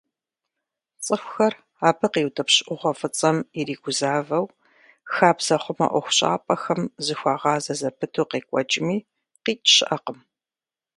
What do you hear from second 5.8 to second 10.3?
ӀуэхущӀапӀэхэм зыхуагъазэ зэпыту къекӀуэкӀми, къикӀ щыӀэкъым.